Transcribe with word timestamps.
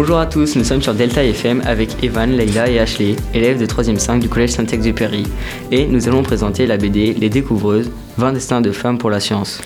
Bonjour 0.00 0.18
à 0.18 0.26
tous, 0.26 0.54
nous 0.54 0.62
sommes 0.62 0.80
sur 0.80 0.94
Delta 0.94 1.24
FM 1.24 1.60
avec 1.66 2.04
Evan, 2.04 2.30
Leila 2.30 2.70
et 2.70 2.78
Ashley, 2.78 3.16
élèves 3.34 3.58
de 3.58 3.66
3e 3.66 3.98
5 3.98 4.20
du 4.20 4.28
collège 4.28 4.50
Saint-Exupéry. 4.50 5.24
Et 5.72 5.88
nous 5.88 6.06
allons 6.06 6.22
présenter 6.22 6.66
la 6.66 6.76
BD 6.76 7.14
Les 7.14 7.28
Découvreuses, 7.28 7.90
20 8.16 8.34
destins 8.34 8.60
de 8.60 8.70
femmes 8.70 8.96
pour 8.96 9.10
la 9.10 9.18
science. 9.18 9.60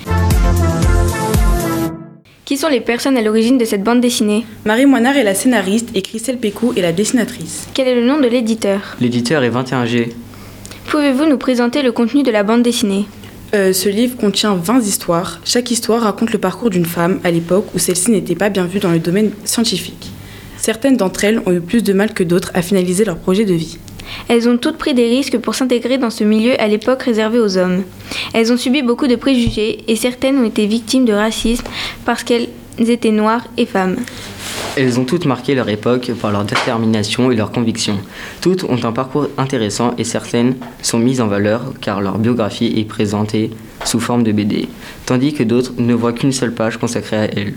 Qui 2.47 2.57
sont 2.57 2.69
les 2.69 2.81
personnes 2.81 3.19
à 3.19 3.21
l'origine 3.21 3.59
de 3.59 3.67
cette 3.67 3.85
bande 3.85 4.01
dessinée? 4.01 4.47
Marie 4.65 4.87
Moinard 4.87 5.19
est 5.19 5.23
la 5.23 5.35
scénariste 5.35 5.91
et 5.95 6.01
Christelle 6.01 6.39
Pécou 6.39 6.73
est 6.79 6.81
la 6.81 6.93
dessinatrice. 6.93 7.69
Quel 7.75 7.89
est 7.89 7.95
le 7.95 8.07
nom 8.07 8.19
de 8.19 8.27
l'éditeur? 8.27 8.97
L'éditeur 9.03 9.45
est 9.45 9.51
21G. 9.51 10.15
Pouvez-vous 10.87 11.27
nous 11.27 11.37
présenter 11.37 11.83
le 11.83 11.93
contenu 11.93 12.23
de 12.23 12.31
la 12.31 12.43
bande 12.43 12.63
dessinée? 12.63 13.05
Euh, 13.55 13.75
ce 13.75 13.91
livre 13.91 14.17
contient 14.17 14.55
20 14.55 14.81
histoires. 14.81 15.41
Chaque 15.45 15.71
histoire 15.71 16.01
raconte 16.01 16.33
le 16.33 16.39
parcours 16.39 16.71
d'une 16.71 16.87
femme 16.87 17.21
à 17.23 17.31
l'époque 17.31 17.67
où 17.75 17.79
celle-ci 17.79 18.11
n'était 18.11 18.35
pas 18.35 18.49
bien 18.49 18.65
vue 18.65 18.79
dans 18.79 18.93
le 18.93 18.99
domaine 18.99 19.33
scientifique. 19.45 20.12
Certaines 20.63 20.97
d'entre 20.97 21.25
elles 21.25 21.43
ont 21.45 21.51
eu 21.51 21.61
plus 21.61 21.83
de 21.83 21.93
mal 21.93 22.15
que 22.15 22.23
d'autres 22.23 22.53
à 22.55 22.63
finaliser 22.63 23.05
leur 23.05 23.17
projet 23.17 23.45
de 23.45 23.53
vie. 23.53 23.79
Elles 24.29 24.49
ont 24.49 24.57
toutes 24.57 24.79
pris 24.79 24.95
des 24.95 25.09
risques 25.09 25.39
pour 25.39 25.57
s'intégrer 25.57 25.99
dans 25.99 26.09
ce 26.09 26.23
milieu 26.23 26.61
à 26.61 26.69
l'époque 26.69 27.03
réservé 27.03 27.41
aux 27.41 27.59
hommes. 27.59 27.83
Elles 28.33 28.53
ont 28.53 28.57
subi 28.57 28.81
beaucoup 28.81 29.09
de 29.09 29.17
préjugés 29.17 29.81
et 29.89 29.97
certaines 29.97 30.39
ont 30.39 30.45
été 30.45 30.69
victimes 30.69 31.05
de 31.05 31.13
racisme 31.13 31.65
parce 32.05 32.23
qu'elles 32.23 32.47
étaient 32.79 33.11
noires 33.11 33.45
et 33.57 33.67
femmes. 33.67 33.97
Elles 34.77 35.01
ont 35.01 35.05
toutes 35.05 35.27
marqué 35.27 35.57
leur 35.57 35.69
époque 35.69 36.13
par 36.21 36.31
leur 36.31 36.45
détermination 36.45 37.33
et 37.33 37.37
leurs 37.37 37.51
convictions. 37.51 37.99
Toutes 38.41 38.63
ont 38.63 38.85
un 38.85 38.93
parcours 38.93 39.31
intéressant 39.39 39.95
et 39.99 40.05
certaines 40.05 40.55
sont 40.81 41.01
mises 41.01 41.21
en 41.21 41.27
valeur 41.27 41.73
car 41.81 42.01
leur 42.01 42.19
biographie 42.19 42.73
est 42.77 42.85
présentée 42.85 43.51
sous 43.85 43.99
forme 43.99 44.23
de 44.23 44.31
BD, 44.31 44.69
tandis 45.07 45.35
que 45.35 45.43
d'autres 45.43 45.73
ne 45.79 45.93
voient 45.93 46.13
qu'une 46.13 46.31
seule 46.31 46.55
page 46.55 46.77
consacrée 46.77 47.17
à 47.17 47.25
elles. 47.25 47.55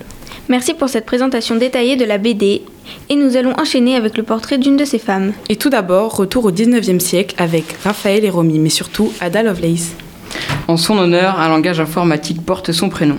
Merci 0.47 0.75
pour 0.75 0.89
cette 0.89 1.07
présentation 1.07 1.55
détaillée 1.55 1.95
de 1.95 2.05
la 2.05 2.19
BD 2.19 2.61
et 3.09 3.15
nous 3.15 3.35
allons 3.35 3.53
enchaîner 3.59 3.95
avec 3.95 4.15
le 4.15 4.21
portrait 4.21 4.59
d'une 4.59 4.77
de 4.77 4.85
ces 4.85 4.99
femmes. 4.99 5.33
Et 5.49 5.55
tout 5.55 5.71
d'abord, 5.71 6.15
retour 6.15 6.45
au 6.45 6.51
19e 6.51 6.99
siècle 6.99 7.33
avec 7.39 7.65
Raphaël 7.83 8.23
et 8.23 8.29
Romy, 8.29 8.59
mais 8.59 8.69
surtout 8.69 9.11
Ada 9.21 9.41
Lovelace. 9.41 9.95
En 10.67 10.77
son 10.77 10.99
honneur, 10.99 11.39
un 11.39 11.49
langage 11.49 11.79
informatique 11.79 12.45
porte 12.45 12.71
son 12.71 12.89
prénom. 12.89 13.17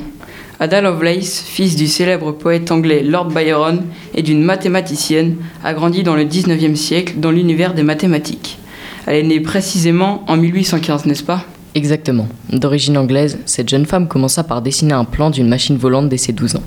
Ada 0.61 0.81
Lovelace, 0.81 1.43
fils 1.45 1.75
du 1.75 1.89
célèbre 1.89 2.31
poète 2.31 2.71
anglais 2.71 3.03
Lord 3.03 3.31
Byron 3.31 3.83
et 4.15 4.23
d'une 4.23 4.45
mathématicienne, 4.45 5.35
a 5.65 5.75
grandi 5.75 6.05
dans 6.05 6.15
le 6.15 6.25
19e 6.25 6.77
siècle 6.77 7.15
dans 7.17 7.33
l'univers 7.33 7.75
des 7.75 7.83
mathématiques. 7.83 8.59
Elle 9.07 9.17
est 9.17 9.23
née 9.25 9.41
précisément 9.41 10.25
en 10.29 10.37
1815, 10.37 11.07
n'est-ce 11.07 11.25
pas? 11.25 11.45
Exactement. 11.75 12.29
D'origine 12.51 12.97
anglaise, 12.97 13.39
cette 13.47 13.69
jeune 13.69 13.85
femme 13.85 14.07
commença 14.07 14.45
par 14.45 14.63
dessiner 14.63 14.95
un 14.95 15.05
plan 15.05 15.31
d'une 15.31 15.49
machine 15.49 15.77
volante 15.77 16.09
dès 16.09 16.17
ses 16.17 16.33
12 16.33 16.57
ans, 16.57 16.63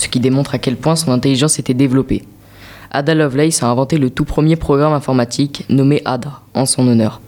ce 0.00 0.08
qui 0.08 0.18
démontre 0.18 0.54
à 0.54 0.58
quel 0.58 0.76
point 0.76 0.96
son 0.96 1.12
intelligence 1.12 1.58
était 1.58 1.74
développée. 1.74 2.24
Ada 2.90 3.14
Lovelace 3.14 3.62
a 3.62 3.66
inventé 3.66 3.98
le 3.98 4.08
tout 4.08 4.24
premier 4.24 4.56
programme 4.56 4.94
informatique 4.94 5.66
nommé 5.68 6.00
Ada, 6.06 6.40
en 6.54 6.64
son 6.64 6.88
honneur. 6.88 7.20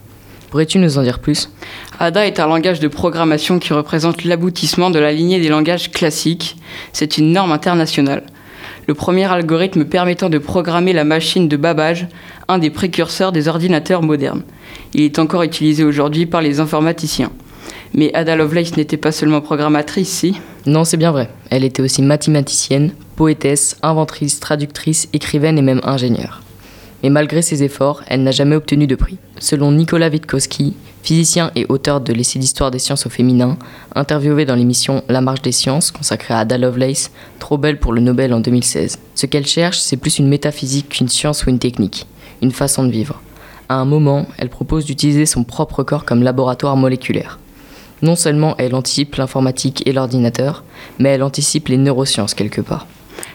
Pourrais-tu 0.51 0.78
nous 0.78 0.98
en 0.98 1.03
dire 1.03 1.19
plus? 1.19 1.50
Ada 2.00 2.27
est 2.27 2.41
un 2.41 2.47
langage 2.47 2.81
de 2.81 2.89
programmation 2.89 3.59
qui 3.59 3.75
représente 3.75 4.25
l'aboutissement 4.25 4.91
de 4.91 4.98
la 4.98 5.12
lignée 5.12 5.41
des 5.41 5.50
langages 5.50 5.91
classiques. 5.91 6.56
C'est 6.93 7.19
une 7.19 7.33
norme 7.33 7.53
internationale. 7.53 8.25
Le 8.87 8.95
premier 8.95 9.31
algorithme 9.31 9.84
permettant 9.84 10.31
de 10.31 10.39
programmer 10.39 10.95
la 10.95 11.05
machine 11.05 11.48
de 11.48 11.56
Babbage, 11.56 12.09
un 12.48 12.59
des 12.59 12.70
précurseurs 12.70 13.33
des 13.33 13.48
ordinateurs 13.48 14.03
modernes. 14.03 14.43
Il 14.95 15.03
est 15.03 15.19
encore 15.19 15.43
utilisé 15.43 15.84
aujourd'hui 15.84 16.27
par 16.27 16.41
les 16.41 16.59
informaticiens. 16.59 17.31
Mais 17.94 18.10
Ada 18.14 18.36
Lovelace 18.36 18.76
n'était 18.76 18.96
pas 18.96 19.12
seulement 19.12 19.42
programmatrice, 19.42 20.08
si? 20.08 20.34
Non, 20.64 20.84
c'est 20.84 20.96
bien 20.96 21.12
vrai. 21.12 21.28
Elle 21.50 21.64
était 21.64 21.82
aussi 21.82 22.00
mathématicienne, 22.00 22.92
poétesse, 23.16 23.76
inventrice, 23.82 24.41
traductrice, 24.41 25.08
écrivaine 25.12 25.58
et 25.58 25.62
même 25.62 25.80
ingénieure. 25.84 26.41
Mais 27.02 27.10
malgré 27.10 27.42
ses 27.42 27.62
efforts, 27.64 28.02
elle 28.06 28.22
n'a 28.22 28.31
jamais 28.31 28.56
obtenu 28.56 28.86
de 28.86 28.94
prix. 28.94 29.19
Selon 29.38 29.72
Nicolas 29.72 30.08
Witkowski, 30.08 30.75
physicien 31.02 31.50
et 31.56 31.66
auteur 31.69 32.00
de 32.00 32.12
l'essai 32.12 32.38
d'histoire 32.38 32.70
des 32.70 32.78
sciences 32.78 33.06
au 33.06 33.10
féminin, 33.10 33.58
interviewé 33.94 34.44
dans 34.44 34.54
l'émission 34.54 35.02
La 35.08 35.20
marche 35.20 35.42
des 35.42 35.52
sciences 35.52 35.91
consacrée 35.91 36.32
à 36.32 36.38
Ada 36.38 36.56
Lovelace, 36.56 37.10
trop 37.41 37.58
belle 37.58 37.78
pour 37.78 37.92
le 37.92 38.00
Nobel 38.00 38.32
en 38.32 38.41
2016. 38.41 39.00
Ce 39.14 39.26
qu'elle 39.26 39.47
cherche, 39.47 39.81
c'est 39.81 39.97
plus 39.97 40.19
une 40.19 40.28
métaphysique 40.28 40.91
qu'une 40.91 41.08
science 41.08 41.44
ou 41.44 41.50
une 41.50 41.58
technique, 41.58 42.06
une 42.41 42.52
façon 42.52 42.84
de 42.84 42.92
vivre. 42.92 43.20
À 43.69 43.75
un 43.75 43.84
moment, 43.84 44.26
elle 44.38 44.48
propose 44.48 44.84
d'utiliser 44.84 45.26
son 45.26 45.44
propre 45.44 45.82
corps 45.82 46.04
comme 46.04 46.22
laboratoire 46.22 46.76
moléculaire. 46.76 47.38
Non 48.02 48.16
seulement 48.16 48.56
elle 48.58 48.74
anticipe 48.74 49.14
l'informatique 49.14 49.82
et 49.86 49.92
l'ordinateur, 49.92 50.64
mais 50.98 51.10
elle 51.10 51.22
anticipe 51.22 51.68
les 51.68 51.78
neurosciences 51.78 52.34
quelque 52.34 52.60
part. 52.60 52.86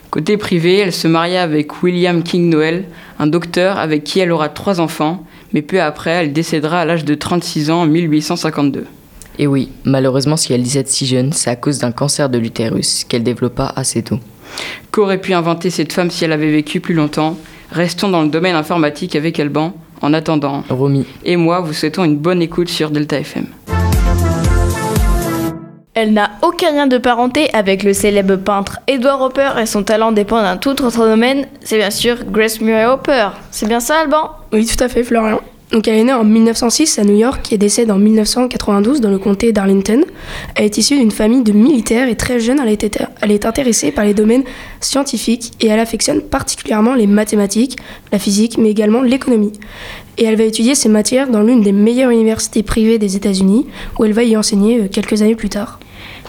Côté 0.09 0.37
privé, 0.37 0.77
elle 0.77 0.93
se 0.93 1.07
maria 1.07 1.41
avec 1.43 1.83
William 1.83 2.23
King 2.23 2.49
Noel, 2.49 2.85
un 3.19 3.27
docteur 3.27 3.77
avec 3.77 4.03
qui 4.03 4.19
elle 4.19 4.31
aura 4.31 4.49
trois 4.49 4.79
enfants, 4.79 5.25
mais 5.53 5.61
peu 5.61 5.81
après, 5.81 6.11
elle 6.11 6.33
décédera 6.33 6.81
à 6.81 6.85
l'âge 6.85 7.05
de 7.05 7.15
36 7.15 7.71
ans 7.71 7.81
en 7.81 7.85
1852. 7.87 8.85
Et 9.39 9.47
oui, 9.47 9.69
malheureusement, 9.83 10.37
si 10.37 10.53
elle 10.53 10.63
décède 10.63 10.87
si 10.87 11.05
jeune, 11.05 11.31
c'est 11.33 11.49
à 11.49 11.55
cause 11.55 11.79
d'un 11.79 11.91
cancer 11.91 12.29
de 12.29 12.37
l'utérus 12.37 13.03
qu'elle 13.03 13.23
développa 13.23 13.71
assez 13.75 14.01
tôt. 14.01 14.19
Qu'aurait 14.91 15.21
pu 15.21 15.33
inventer 15.33 15.69
cette 15.69 15.93
femme 15.93 16.09
si 16.09 16.25
elle 16.25 16.31
avait 16.31 16.51
vécu 16.51 16.79
plus 16.79 16.95
longtemps? 16.95 17.37
Restons 17.71 18.09
dans 18.09 18.23
le 18.23 18.29
domaine 18.29 18.55
informatique 18.55 19.15
avec 19.15 19.39
Alban. 19.39 19.73
En 20.01 20.13
attendant, 20.13 20.63
Romy, 20.69 21.05
et 21.25 21.37
moi 21.37 21.59
vous 21.59 21.73
souhaitons 21.73 22.03
une 22.03 22.17
bonne 22.17 22.41
écoute 22.41 22.69
sur 22.69 22.91
Delta 22.91 23.19
FM. 23.19 23.47
Elle 25.99 26.13
n'a 26.13 26.29
aucun 26.43 26.73
lien 26.73 26.85
de 26.85 26.99
parenté 26.99 27.51
avec 27.53 27.81
le 27.81 27.91
célèbre 27.91 28.35
peintre 28.35 28.77
Edward 28.85 29.19
Hopper 29.19 29.53
et 29.59 29.65
son 29.65 29.81
talent 29.81 30.11
dépend 30.11 30.43
d'un 30.43 30.55
tout 30.55 30.83
autre 30.83 31.07
domaine, 31.07 31.47
c'est 31.63 31.77
bien 31.77 31.89
sûr 31.89 32.17
Grace 32.29 32.61
Murray 32.61 32.85
Hopper. 32.85 33.29
C'est 33.49 33.67
bien 33.67 33.79
ça, 33.79 34.01
Alban? 34.01 34.29
Oui, 34.53 34.67
tout 34.67 34.83
à 34.83 34.89
fait, 34.89 35.03
Florian. 35.03 35.41
Donc 35.71 35.87
elle 35.87 35.95
est 35.95 36.03
née 36.03 36.13
en 36.13 36.23
1906 36.23 36.99
à 36.99 37.03
New 37.03 37.17
York 37.17 37.51
et 37.51 37.57
décède 37.57 37.89
en 37.89 37.97
1992 37.97 39.01
dans 39.01 39.09
le 39.09 39.17
comté 39.17 39.51
d'Arlington. 39.51 40.03
Elle 40.53 40.65
est 40.65 40.77
issue 40.77 40.99
d'une 40.99 41.09
famille 41.09 41.41
de 41.41 41.51
militaires 41.51 42.07
et 42.07 42.15
très 42.15 42.39
jeune, 42.39 42.61
elle 42.63 43.31
est, 43.31 43.45
intéressée 43.47 43.91
par 43.91 44.05
les 44.05 44.13
domaines 44.13 44.43
scientifiques 44.79 45.53
et 45.61 45.65
elle 45.65 45.79
affectionne 45.79 46.21
particulièrement 46.21 46.93
les 46.93 47.07
mathématiques, 47.07 47.75
la 48.11 48.19
physique, 48.19 48.59
mais 48.59 48.69
également 48.69 49.01
l'économie. 49.01 49.53
Et 50.19 50.25
elle 50.25 50.35
va 50.35 50.43
étudier 50.43 50.75
ces 50.75 50.89
matières 50.89 51.27
dans 51.27 51.41
l'une 51.41 51.61
des 51.61 51.71
meilleures 51.71 52.11
universités 52.11 52.61
privées 52.61 52.99
des 52.99 53.15
États-Unis, 53.15 53.65
où 53.97 54.05
elle 54.05 54.13
va 54.13 54.23
y 54.23 54.37
enseigner 54.37 54.81
euh, 54.81 54.87
quelques 54.87 55.23
années 55.23 55.35
plus 55.35 55.49
tard. 55.49 55.79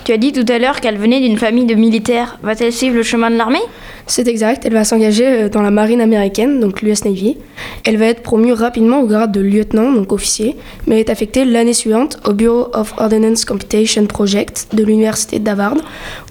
Tu 0.05 0.13
as 0.13 0.17
dit 0.17 0.33
tout 0.33 0.45
à 0.49 0.59
l'heure 0.59 0.81
qu'elle 0.81 0.97
venait 0.97 1.21
d'une 1.21 1.39
famille 1.39 1.67
de 1.67 1.75
militaires. 1.75 2.39
Va-t-elle 2.43 2.73
suivre 2.73 2.97
le 2.97 3.03
chemin 3.03 3.31
de 3.31 3.37
l'armée? 3.37 3.61
C'est 4.07 4.27
exact, 4.27 4.65
elle 4.65 4.73
va 4.73 4.85
s'engager 4.85 5.27
euh, 5.27 5.49
dans 5.51 5.61
la 5.61 5.71
marine 5.71 6.01
américaine, 6.01 6.61
donc 6.61 6.81
l'US 6.81 7.05
Navy. 7.05 7.37
Elle 7.85 7.99
va 7.99 8.07
être 8.07 8.23
promue 8.23 8.53
rapidement 8.53 9.01
au 9.01 9.07
grade 9.07 9.33
de 9.33 9.41
lieutenant, 9.41 9.93
donc 9.93 10.13
officier, 10.13 10.57
mais 10.87 11.01
est 11.01 11.11
affectée 11.11 11.45
l'année 11.45 11.75
suivante 11.75 12.19
au 12.27 12.33
Bureau 12.33 12.69
of 12.73 12.95
Ordnance 12.97 13.45
Computation 13.45 14.07
Project 14.07 14.69
de 14.73 14.83
l'université 14.83 15.39
d'Harvard, 15.39 15.77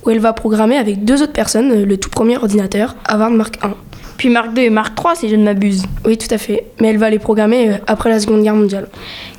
où 0.04 0.10
elle 0.10 0.20
va 0.20 0.34
programmer 0.34 0.78
avec 0.78 1.06
deux 1.06 1.22
autres 1.22 1.34
personnes 1.34 1.72
euh, 1.72 1.86
le 1.86 1.98
tout 1.98 2.10
premier 2.10 2.38
ordinateur, 2.38 2.96
Harvard 3.06 3.32
Mark 3.32 3.60
I. 3.64 3.87
Puis 4.18 4.30
Mark 4.30 4.50
II 4.58 4.66
et 4.66 4.70
Mark 4.72 4.98
III, 5.00 5.16
si 5.16 5.30
je 5.30 5.36
ne 5.36 5.44
m'abuse. 5.44 5.84
Oui, 6.04 6.18
tout 6.18 6.34
à 6.34 6.40
fait, 6.40 6.64
mais 6.82 6.90
elle 6.90 6.98
va 6.98 7.10
les 7.10 7.20
programmer 7.20 7.70
euh, 7.70 7.78
après 7.86 8.10
la 8.10 8.20
Seconde 8.20 8.42
Guerre 8.42 8.56
mondiale. 8.56 8.88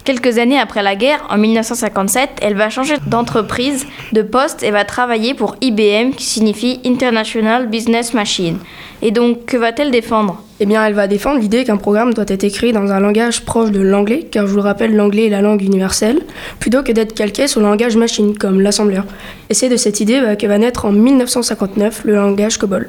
Quelques 0.04 0.38
années 0.38 0.58
après 0.58 0.82
la 0.82 0.94
guerre, 0.94 1.26
en 1.30 1.36
1957, 1.36 2.30
elle 2.40 2.54
va 2.54 2.70
changer 2.70 2.94
d'entreprise, 3.06 3.86
de 4.12 4.22
poste 4.22 4.62
et 4.62 4.70
va 4.70 4.84
travailler 4.84 5.34
pour 5.34 5.56
IBM, 5.60 6.12
qui 6.16 6.24
signifie 6.24 6.80
International 6.86 7.66
Business 7.66 8.14
Machine. 8.14 8.58
Et 9.02 9.10
donc, 9.10 9.46
que 9.46 9.56
va-t-elle 9.56 9.90
défendre? 9.90 10.42
Eh 10.60 10.66
bien, 10.66 10.84
elle 10.84 10.94
va 10.94 11.08
défendre 11.08 11.40
l'idée 11.40 11.64
qu'un 11.64 11.76
programme 11.76 12.14
doit 12.14 12.24
être 12.28 12.44
écrit 12.44 12.72
dans 12.72 12.90
un 12.90 13.00
langage 13.00 13.44
proche 13.44 13.70
de 13.70 13.80
l'anglais, 13.80 14.26
car 14.30 14.46
je 14.46 14.52
vous 14.52 14.56
le 14.56 14.62
rappelle, 14.62 14.94
l'anglais 14.94 15.26
est 15.26 15.30
la 15.30 15.42
langue 15.42 15.62
universelle, 15.62 16.20
plutôt 16.60 16.82
que 16.82 16.92
d'être 16.92 17.14
calqué 17.14 17.48
sur 17.48 17.60
le 17.60 17.66
langage 17.66 17.96
machine, 17.96 18.38
comme 18.38 18.60
l'assembleur. 18.60 19.04
Et 19.50 19.54
c'est 19.54 19.68
de 19.68 19.76
cette 19.76 20.00
idée 20.00 20.20
bah, 20.20 20.36
que 20.36 20.46
va 20.46 20.58
naître 20.58 20.84
en 20.84 20.92
1959 20.92 22.02
le 22.04 22.14
langage 22.14 22.58
COBOL. 22.58 22.88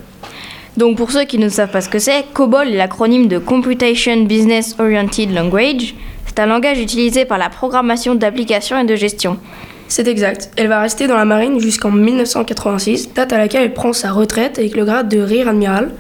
Donc 0.80 0.96
pour 0.96 1.12
ceux 1.12 1.26
qui 1.26 1.38
ne 1.38 1.50
savent 1.50 1.72
pas 1.72 1.82
ce 1.82 1.90
que 1.90 2.00
c'est, 2.00 2.24
COBOL 2.34 2.70
est 2.70 2.78
l'acronyme 2.78 3.28
de 3.28 3.38
Computation 3.38 4.24
Business 4.24 4.78
Oriented 4.80 5.34
Language. 5.34 5.94
C'est 6.26 6.40
un 6.40 6.46
langage 6.46 6.80
utilisé 6.80 7.26
par 7.26 7.38
la 7.38 7.50
programmation 7.50 8.16
d'applications 8.16 8.80
et 8.80 8.86
de 8.86 8.96
gestion. 8.96 9.38
C'est 9.90 10.08
exact. 10.08 10.52
Elle 10.56 10.70
va 10.70 10.80
rester 10.80 11.08
dans 11.08 11.18
la 11.18 11.26
marine 11.26 11.60
jusqu'en 11.60 11.92
1986, 11.92 13.14
date 13.14 13.34
à 13.34 13.38
laquelle 13.38 13.64
elle 13.64 13.74
prend 13.74 13.92
sa 13.92 14.14
retraite 14.14 14.58
avec 14.58 14.74
le 14.74 14.86
grade 14.86 15.10
de 15.10 15.20
Rear 15.20 15.50
Admiral. 15.50 15.92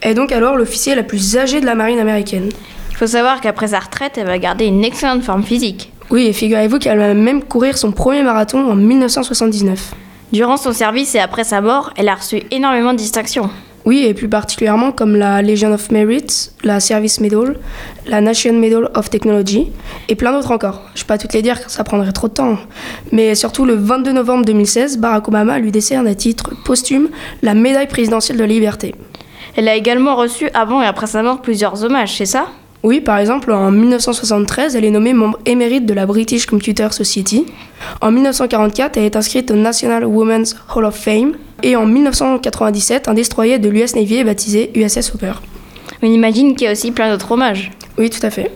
Elle 0.00 0.10
est 0.10 0.14
donc 0.14 0.32
alors 0.32 0.56
l'officier 0.56 0.96
la 0.96 1.04
plus 1.04 1.36
âgée 1.36 1.60
de 1.60 1.66
la 1.66 1.76
marine 1.76 2.00
américaine. 2.00 2.48
Il 2.90 2.96
faut 2.96 3.06
savoir 3.06 3.40
qu'après 3.40 3.68
sa 3.68 3.78
retraite, 3.78 4.18
elle 4.18 4.26
va 4.26 4.38
garder 4.38 4.64
une 4.64 4.82
excellente 4.82 5.22
forme 5.22 5.44
physique. 5.44 5.92
Oui, 6.10 6.26
et 6.26 6.32
figurez-vous 6.32 6.80
qu'elle 6.80 6.98
va 6.98 7.14
même 7.14 7.44
courir 7.44 7.78
son 7.78 7.92
premier 7.92 8.24
marathon 8.24 8.68
en 8.68 8.74
1979. 8.74 9.94
Durant 10.32 10.56
son 10.56 10.72
service 10.72 11.14
et 11.14 11.20
après 11.20 11.44
sa 11.44 11.60
mort, 11.60 11.92
elle 11.96 12.08
a 12.08 12.16
reçu 12.16 12.42
énormément 12.50 12.94
de 12.94 12.98
distinctions. 12.98 13.48
Oui, 13.84 14.04
et 14.06 14.14
plus 14.14 14.28
particulièrement 14.28 14.92
comme 14.92 15.14
la 15.14 15.42
Legion 15.42 15.72
of 15.72 15.90
Merit, 15.90 16.50
la 16.62 16.80
Service 16.80 17.20
Medal, 17.20 17.56
la 18.06 18.22
Nation 18.22 18.54
Medal 18.54 18.90
of 18.94 19.10
Technology 19.10 19.70
et 20.08 20.14
plein 20.14 20.32
d'autres 20.32 20.52
encore. 20.52 20.82
Je 20.94 21.00
ne 21.00 21.04
vais 21.04 21.08
pas 21.08 21.18
toutes 21.18 21.34
les 21.34 21.42
dire 21.42 21.60
car 21.60 21.68
ça 21.68 21.84
prendrait 21.84 22.12
trop 22.12 22.28
de 22.28 22.32
temps. 22.32 22.56
Mais 23.12 23.34
surtout 23.34 23.66
le 23.66 23.74
22 23.74 24.12
novembre 24.12 24.46
2016, 24.46 24.98
Barack 24.98 25.28
Obama 25.28 25.58
lui 25.58 25.70
décerne 25.70 26.06
à 26.06 26.14
titre 26.14 26.52
posthume 26.64 27.10
la 27.42 27.52
médaille 27.52 27.88
présidentielle 27.88 28.38
de 28.38 28.42
la 28.42 28.48
liberté. 28.48 28.94
Elle 29.54 29.68
a 29.68 29.76
également 29.76 30.16
reçu 30.16 30.48
avant 30.54 30.80
et 30.80 30.86
après 30.86 31.06
sa 31.06 31.22
mort 31.22 31.42
plusieurs 31.42 31.84
hommages, 31.84 32.16
c'est 32.16 32.26
ça? 32.26 32.46
Oui, 32.82 33.00
par 33.00 33.18
exemple, 33.18 33.52
en 33.52 33.70
1973, 33.70 34.76
elle 34.76 34.84
est 34.84 34.90
nommée 34.90 35.14
membre 35.14 35.38
émérite 35.46 35.86
de 35.86 35.94
la 35.94 36.04
British 36.06 36.46
Computer 36.46 36.88
Society. 36.90 37.46
En 38.00 38.10
1944, 38.10 38.96
elle 38.96 39.04
est 39.04 39.16
inscrite 39.16 39.50
au 39.50 39.54
National 39.54 40.04
Women's 40.04 40.56
Hall 40.74 40.84
of 40.84 40.94
Fame. 40.94 41.34
Et 41.66 41.76
en 41.76 41.86
1997, 41.86 43.08
un 43.08 43.14
destroyer 43.14 43.58
de 43.58 43.70
l'US 43.70 43.96
Navy 43.96 44.16
est 44.16 44.24
baptisé 44.24 44.70
USS 44.74 45.14
Hooper. 45.14 45.32
On 46.02 46.06
imagine 46.06 46.54
qu'il 46.54 46.66
y 46.66 46.68
a 46.68 46.72
aussi 46.72 46.90
plein 46.90 47.10
d'autres 47.10 47.32
hommages. 47.32 47.70
Oui, 47.96 48.10
tout 48.10 48.24
à 48.24 48.28
fait. 48.28 48.50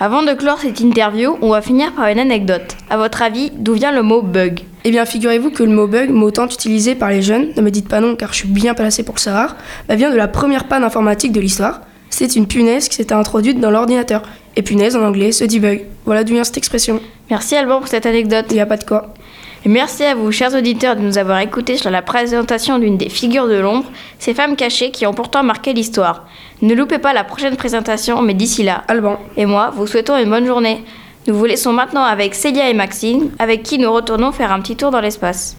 Avant 0.00 0.22
de 0.22 0.32
clore 0.32 0.58
cette 0.58 0.80
interview, 0.80 1.36
on 1.42 1.50
va 1.50 1.60
finir 1.60 1.92
par 1.92 2.06
une 2.06 2.18
anecdote. 2.18 2.74
À 2.88 2.96
votre 2.96 3.20
avis, 3.20 3.50
d'où 3.54 3.74
vient 3.74 3.92
le 3.92 4.02
mot 4.02 4.22
bug? 4.22 4.60
Eh 4.84 4.90
bien, 4.90 5.04
figurez-vous 5.04 5.50
que 5.50 5.62
le 5.62 5.72
mot 5.74 5.86
bug, 5.86 6.08
mot 6.08 6.30
tant 6.30 6.46
utilisé 6.46 6.94
par 6.94 7.10
les 7.10 7.20
jeunes, 7.20 7.52
ne 7.54 7.60
me 7.60 7.70
dites 7.70 7.86
pas 7.86 8.00
non 8.00 8.16
car 8.16 8.32
je 8.32 8.38
suis 8.38 8.48
bien 8.48 8.72
placé 8.72 9.02
pour 9.02 9.16
le 9.16 9.20
savoir, 9.20 9.54
bah, 9.86 9.96
vient 9.96 10.10
de 10.10 10.16
la 10.16 10.26
première 10.26 10.64
panne 10.64 10.84
informatique 10.84 11.32
de 11.32 11.40
l'histoire. 11.40 11.82
C'est 12.08 12.34
une 12.34 12.46
punaise 12.46 12.88
qui 12.88 12.96
s'était 12.96 13.12
introduite 13.12 13.60
dans 13.60 13.70
l'ordinateur. 13.70 14.22
Et 14.56 14.62
punaise 14.62 14.96
en 14.96 15.02
anglais 15.02 15.32
se 15.32 15.44
dit 15.44 15.60
bug. 15.60 15.84
Voilà 16.06 16.24
d'où 16.24 16.32
vient 16.32 16.44
cette 16.44 16.56
expression. 16.56 16.98
Merci 17.28 17.56
Alban 17.56 17.80
pour 17.80 17.88
cette 17.88 18.06
anecdote. 18.06 18.46
Il 18.48 18.54
n'y 18.54 18.60
a 18.60 18.66
pas 18.66 18.78
de 18.78 18.84
quoi. 18.84 19.12
Et 19.64 19.68
merci 19.68 20.02
à 20.02 20.16
vous, 20.16 20.32
chers 20.32 20.54
auditeurs, 20.54 20.96
de 20.96 21.02
nous 21.02 21.18
avoir 21.18 21.38
écoutés 21.38 21.76
sur 21.76 21.90
la 21.90 22.02
présentation 22.02 22.80
d'une 22.80 22.96
des 22.96 23.08
figures 23.08 23.46
de 23.46 23.54
l'ombre, 23.54 23.84
ces 24.18 24.34
femmes 24.34 24.56
cachées 24.56 24.90
qui 24.90 25.06
ont 25.06 25.14
pourtant 25.14 25.44
marqué 25.44 25.72
l'histoire. 25.72 26.26
Ne 26.62 26.74
loupez 26.74 26.98
pas 26.98 27.12
la 27.12 27.22
prochaine 27.22 27.54
présentation, 27.54 28.22
mais 28.22 28.34
d'ici 28.34 28.64
là, 28.64 28.82
Alban. 28.88 29.20
et 29.36 29.46
moi, 29.46 29.70
vous 29.72 29.86
souhaitons 29.86 30.16
une 30.16 30.30
bonne 30.30 30.46
journée. 30.46 30.84
Nous 31.28 31.34
vous 31.34 31.44
laissons 31.44 31.72
maintenant 31.72 32.02
avec 32.02 32.34
Célia 32.34 32.70
et 32.70 32.74
Maxine, 32.74 33.30
avec 33.38 33.62
qui 33.62 33.78
nous 33.78 33.92
retournons 33.92 34.32
faire 34.32 34.52
un 34.52 34.60
petit 34.60 34.74
tour 34.74 34.90
dans 34.90 35.00
l'espace. 35.00 35.56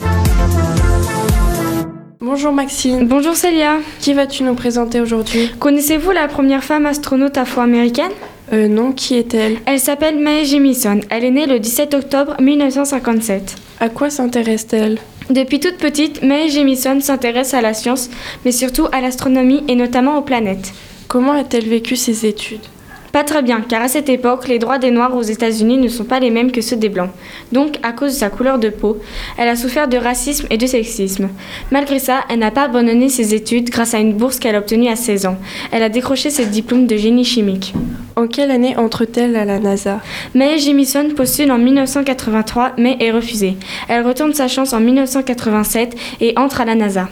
Bonjour 2.20 2.52
Maxine. 2.52 3.08
Bonjour 3.08 3.36
Célia. 3.36 3.78
Qui 4.02 4.14
vas-tu 4.14 4.44
nous 4.44 4.56
présenter 4.56 5.00
aujourd'hui? 5.00 5.50
Connaissez-vous 5.60 6.12
la 6.12 6.28
première 6.28 6.64
femme 6.64 6.86
astronaute 6.86 7.38
afro-américaine? 7.38 8.12
Euh 8.52 8.68
non, 8.68 8.92
qui 8.92 9.16
est-elle? 9.16 9.58
Elle 9.66 9.80
s'appelle 9.80 10.20
Mae 10.20 10.44
Jemison. 10.46 11.00
Elle 11.10 11.24
est 11.24 11.32
née 11.32 11.46
le 11.46 11.60
17 11.60 11.94
octobre 11.94 12.36
1957. 12.42 13.56
À 13.80 13.90
quoi 13.90 14.10
s'intéresse-t-elle? 14.10 15.00
Depuis 15.30 15.60
toute 15.60 15.78
petite, 15.78 16.22
Mae 16.22 16.50
Jemison 16.50 17.00
s'intéresse 17.00 17.54
à 17.54 17.62
la 17.62 17.74
science, 17.74 18.10
mais 18.44 18.52
surtout 18.52 18.88
à 18.92 19.00
l'astronomie 19.00 19.64
et 19.70 19.76
notamment 19.76 20.18
aux 20.18 20.22
planètes. 20.22 20.74
Comment 21.08 21.32
a-t-elle 21.34 21.70
vécu 21.70 21.96
ses 21.96 22.26
études? 22.26 22.66
Pas 23.14 23.24
très 23.24 23.44
bien, 23.44 23.62
car 23.62 23.84
à 23.84 23.88
cette 23.88 24.10
époque, 24.10 24.48
les 24.48 24.58
droits 24.58 24.80
des 24.80 24.90
Noirs 24.90 25.16
aux 25.16 25.22
États-Unis 25.22 25.78
ne 25.78 25.88
sont 25.88 26.04
pas 26.04 26.20
les 26.20 26.32
mêmes 26.32 26.52
que 26.52 26.62
ceux 26.62 26.78
des 26.78 26.90
Blancs. 26.90 27.12
Donc, 27.52 27.78
à 27.84 27.92
cause 27.92 28.14
de 28.14 28.18
sa 28.18 28.32
couleur 28.32 28.58
de 28.58 28.70
peau, 28.70 28.98
elle 29.38 29.50
a 29.50 29.56
souffert 29.56 29.88
de 29.88 29.98
racisme 29.98 30.48
et 30.50 30.58
de 30.58 30.66
sexisme. 30.66 31.30
Malgré 31.70 32.00
ça, 32.00 32.22
elle 32.28 32.40
n'a 32.40 32.50
pas 32.50 32.64
abandonné 32.64 33.10
ses 33.10 33.36
études 33.36 33.70
grâce 33.70 33.94
à 33.94 34.00
une 34.00 34.14
bourse 34.14 34.40
qu'elle 34.40 34.56
a 34.56 34.58
obtenue 34.58 34.88
à 34.88 34.96
16 34.96 35.28
ans. 35.28 35.38
Elle 35.72 35.84
a 35.84 35.90
décroché 35.90 36.32
ses 36.32 36.48
diplômes 36.48 36.88
de 36.88 36.98
génie 36.98 37.24
chimique. 37.24 37.76
En 38.16 38.26
quelle 38.26 38.50
année 38.50 38.76
entre-t-elle 38.78 39.36
à 39.36 39.46
la 39.46 39.60
NASA? 39.60 40.02
Mae 40.34 40.58
Jemison 40.58 41.10
postule 41.16 41.52
en 41.52 41.60
1983, 41.60 42.72
mais 42.80 42.98
est 43.00 43.12
refusée. 43.12 43.58
Elle 43.90 44.08
retourne 44.08 44.34
sa 44.34 44.48
chance 44.48 44.74
en 44.74 44.80
1987 44.80 45.96
et 46.20 46.34
entre 46.36 46.62
à 46.62 46.66
la 46.66 46.74
NASA. 46.74 47.10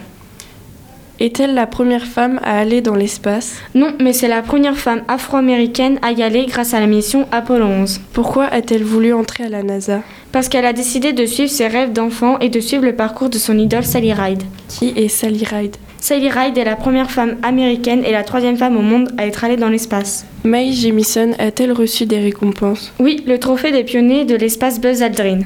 Est-elle 1.22 1.54
la 1.54 1.68
première 1.68 2.04
femme 2.04 2.40
à 2.42 2.58
aller 2.58 2.80
dans 2.80 2.96
l'espace? 2.96 3.54
Non, 3.76 3.92
mais 4.00 4.12
c'est 4.12 4.26
la 4.26 4.42
première 4.42 4.76
femme 4.76 5.02
afro-américaine 5.06 6.00
à 6.02 6.10
y 6.10 6.20
aller 6.20 6.46
grâce 6.46 6.74
à 6.74 6.80
la 6.80 6.88
mission 6.88 7.28
Apollo 7.30 7.64
11. 7.64 8.00
Pourquoi 8.12 8.46
a-t-elle 8.46 8.82
voulu 8.82 9.14
entrer 9.14 9.44
à 9.44 9.48
la 9.48 9.62
NASA? 9.62 10.00
Parce 10.32 10.48
qu'elle 10.48 10.66
a 10.66 10.72
décidé 10.72 11.12
de 11.12 11.24
suivre 11.24 11.48
ses 11.48 11.68
rêves 11.68 11.92
d'enfant 11.92 12.40
et 12.40 12.48
de 12.48 12.58
suivre 12.58 12.84
le 12.84 12.96
parcours 12.96 13.30
de 13.30 13.38
son 13.38 13.56
idole 13.56 13.84
Sally 13.84 14.12
Ride. 14.12 14.42
Qui 14.66 14.94
est 14.96 15.06
Sally 15.06 15.44
Ride? 15.44 15.76
Sally 15.98 16.28
Ride 16.28 16.58
est 16.58 16.64
la 16.64 16.74
première 16.74 17.12
femme 17.12 17.36
américaine 17.44 18.02
et 18.04 18.10
la 18.10 18.24
troisième 18.24 18.56
femme 18.56 18.76
au 18.76 18.82
monde 18.82 19.12
à 19.16 19.24
être 19.24 19.44
allée 19.44 19.56
dans 19.56 19.68
l'espace. 19.68 20.26
Mae 20.42 20.72
Jemison 20.72 21.34
a-t-elle 21.38 21.70
reçu 21.70 22.04
des 22.04 22.18
récompenses? 22.18 22.92
Oui, 22.98 23.22
le 23.28 23.38
trophée 23.38 23.70
des 23.70 23.84
pionniers 23.84 24.24
de 24.24 24.34
l'espace 24.34 24.80
Buzz 24.80 25.04
Aldrin. 25.04 25.42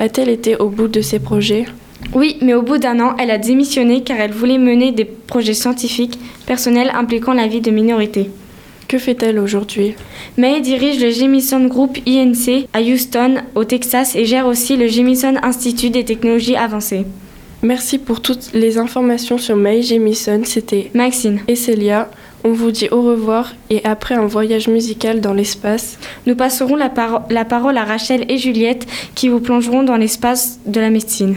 A-t-elle 0.00 0.28
été 0.28 0.56
au 0.56 0.70
bout 0.70 0.88
de 0.88 1.02
ses 1.02 1.20
projets? 1.20 1.66
Oui, 2.14 2.36
mais 2.40 2.54
au 2.54 2.62
bout 2.62 2.78
d'un 2.78 2.98
an, 3.00 3.14
elle 3.18 3.30
a 3.30 3.38
démissionné 3.38 4.02
car 4.02 4.18
elle 4.20 4.32
voulait 4.32 4.58
mener 4.58 4.90
des 4.92 5.04
projets 5.04 5.54
scientifiques 5.54 6.18
personnels 6.46 6.90
impliquant 6.94 7.32
la 7.34 7.46
vie 7.46 7.60
de 7.60 7.70
minorités. 7.70 8.30
Que 8.88 8.98
fait-elle 8.98 9.38
aujourd'hui? 9.38 9.94
May 10.36 10.60
dirige 10.60 11.00
le 11.00 11.10
Jemison 11.10 11.64
Group 11.66 11.98
INC 12.08 12.66
à 12.72 12.80
Houston, 12.80 13.34
au 13.54 13.62
Texas, 13.62 14.16
et 14.16 14.24
gère 14.24 14.46
aussi 14.46 14.76
le 14.76 14.88
Jemison 14.88 15.34
Institute 15.42 15.92
des 15.92 16.04
technologies 16.04 16.56
avancées. 16.56 17.04
Merci 17.62 17.98
pour 17.98 18.20
toutes 18.20 18.50
les 18.54 18.78
informations 18.78 19.38
sur 19.38 19.54
Mae 19.54 19.82
Jemison. 19.82 20.40
C'était 20.44 20.90
Maxine, 20.94 21.40
et 21.46 21.54
Célia. 21.54 22.10
On 22.42 22.52
vous 22.52 22.70
dit 22.70 22.88
au 22.90 23.02
revoir 23.02 23.52
et 23.68 23.84
après 23.84 24.14
un 24.14 24.24
voyage 24.24 24.66
musical 24.66 25.20
dans 25.20 25.34
l'espace, 25.34 25.98
nous 26.26 26.34
passerons 26.34 26.74
la, 26.74 26.88
paro- 26.88 27.20
la 27.28 27.44
parole 27.44 27.76
à 27.76 27.84
Rachel 27.84 28.24
et 28.30 28.38
Juliette 28.38 28.86
qui 29.14 29.28
vous 29.28 29.40
plongeront 29.40 29.82
dans 29.82 29.98
l'espace 29.98 30.58
de 30.66 30.80
la 30.80 30.88
médecine. 30.88 31.36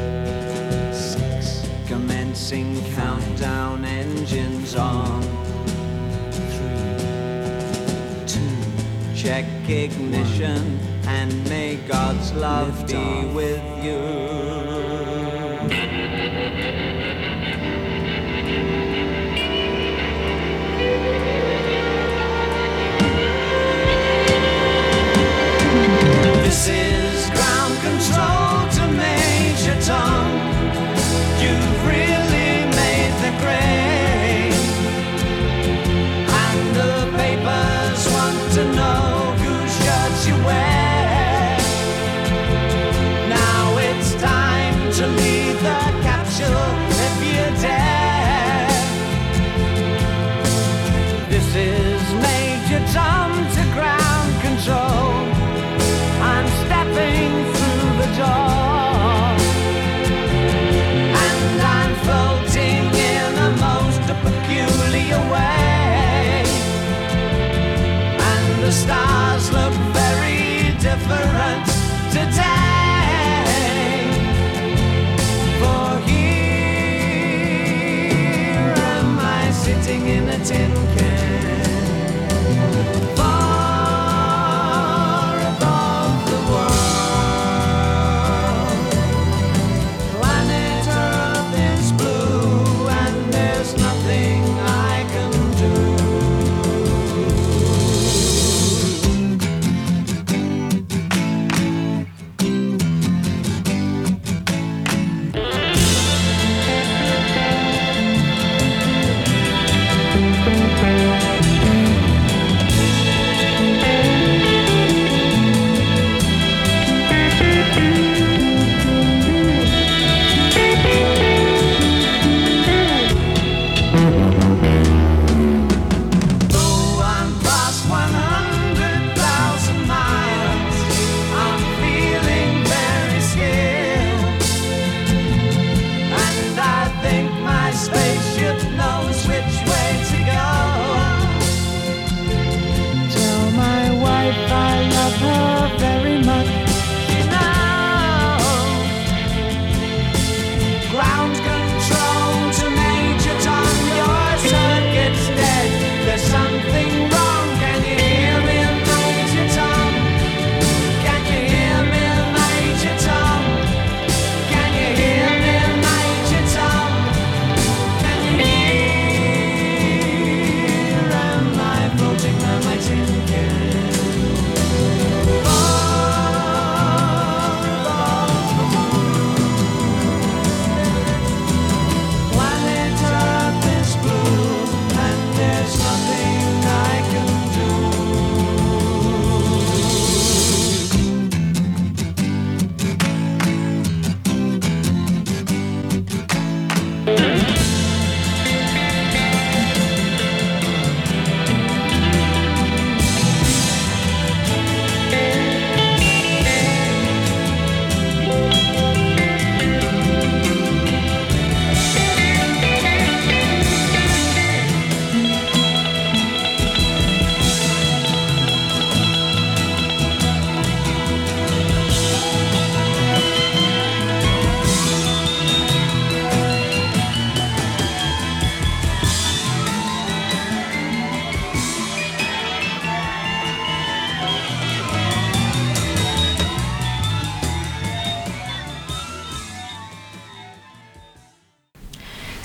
commencing 2.51 2.95
countdown 2.95 3.85
engines 3.85 4.75
on. 4.75 5.21
Three, 6.31 6.97
two, 8.27 9.15
check 9.15 9.45
ignition 9.69 10.77
and 11.07 11.31
may 11.47 11.77
God's 11.87 12.33
love 12.33 12.87
be 12.87 13.25
with 13.33 13.63
you. 13.83 14.01
This 26.43 26.67
is 26.67 27.29
ground 27.29 27.79
control 27.79 28.40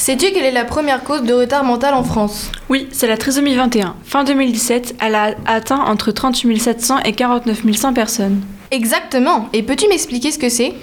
Sais-tu 0.07 0.31
quelle 0.31 0.45
est 0.45 0.53
la 0.53 0.65
première 0.65 1.03
cause 1.03 1.25
de 1.25 1.35
retard 1.35 1.65
mental 1.65 1.93
en 1.93 2.05
France 2.05 2.53
Oui, 2.69 2.87
c'est 2.93 3.09
la 3.09 3.17
trisomie 3.17 3.57
21. 3.57 3.97
Fin 4.05 4.23
2017, 4.23 4.95
elle 5.01 5.17
a 5.17 5.35
atteint 5.47 5.81
entre 5.81 6.13
38 6.13 6.61
700 6.61 7.01
et 7.01 7.13
49 7.13 7.63
100 7.75 7.93
personnes. 7.93 8.41
Exactement. 8.71 9.49
Et 9.53 9.65
peux-tu 9.65 9.89
m'expliquer 9.89 10.31
ce 10.31 10.39
que 10.39 10.49
c'est 10.49 10.75